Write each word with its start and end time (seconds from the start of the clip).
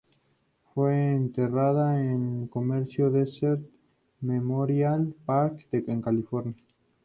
Fue 0.73 0.95
enterrada 1.13 2.01
en 2.01 2.41
el 2.45 2.49
cementerio 2.51 3.11
Desert 3.11 3.61
Memorial 4.21 5.13
Park 5.27 5.67
en 5.73 6.01
California. 6.01 6.55